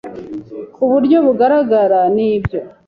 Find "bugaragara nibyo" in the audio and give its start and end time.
1.25-2.59